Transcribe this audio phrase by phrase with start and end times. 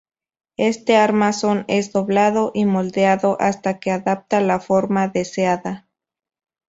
[0.57, 5.87] Este armazón es doblado y moldeado hasta que adapta la forma deseada.